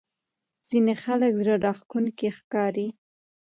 ځینې 0.69 0.93
خلک 1.03 1.31
زړه 1.41 1.53
راښکونکي 1.65 2.27
ښکاري. 2.37 2.87